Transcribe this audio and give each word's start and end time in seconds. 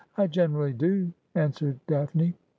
'I 0.17 0.25
generally 0.25 0.73
do,' 0.73 1.13
answered 1.35 1.79
Daphne. 1.85 2.33